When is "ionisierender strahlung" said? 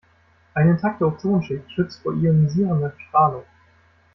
2.15-3.43